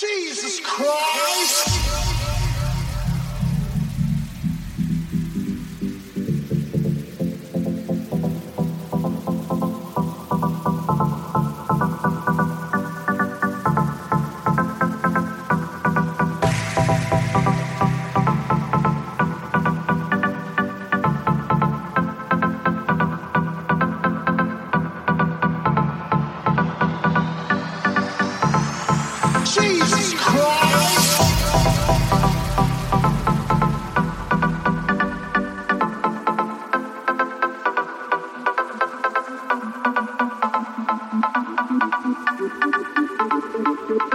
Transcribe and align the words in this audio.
Jesus 0.00 0.60
Christ! 0.60 1.69